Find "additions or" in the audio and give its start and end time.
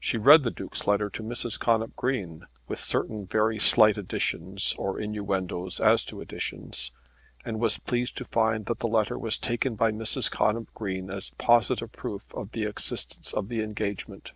3.96-4.98